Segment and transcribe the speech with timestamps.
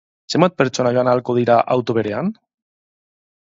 [0.35, 2.33] Zenbat pertsona joan ahalko dira auto berean?